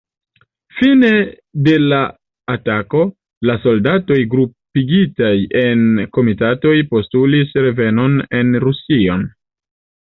Fine 0.77 1.09
de 1.67 1.75
la 1.91 1.99
atako, 2.53 3.03
la 3.51 3.57
soldatoj 3.67 4.19
grupigitaj 4.33 5.33
en 5.65 5.85
komitatoj 6.19 6.77
postulis 6.97 7.57
revenon 7.69 8.21
en 8.43 8.55
Rusion. 8.69 9.31